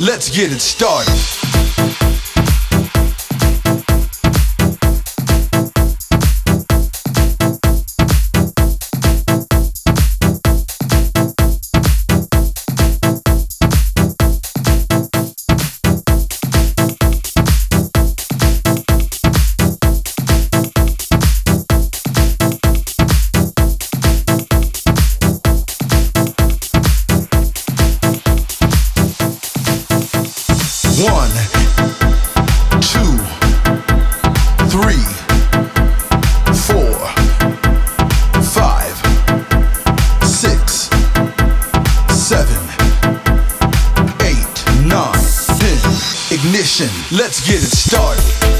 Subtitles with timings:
[0.00, 1.39] Let's get it started.
[31.02, 31.30] One,
[32.82, 33.16] two,
[34.68, 35.02] three,
[36.52, 36.92] four,
[38.42, 38.94] five,
[40.22, 40.90] six,
[42.14, 42.60] seven,
[44.20, 45.24] eight, nine,
[45.58, 45.78] ten.
[46.30, 48.59] Ignition, let's get it started.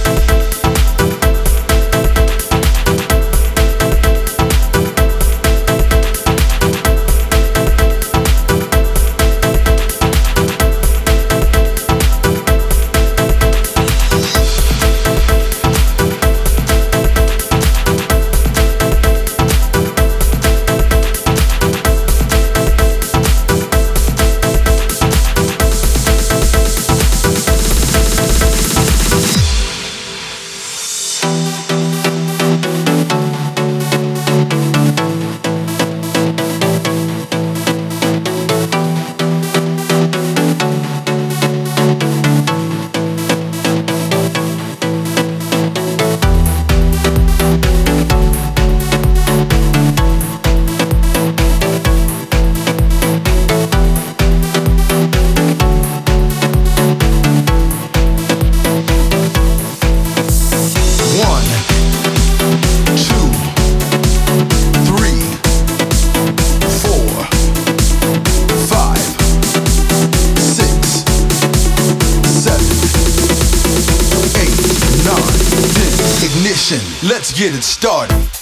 [77.03, 78.40] Let's get it started.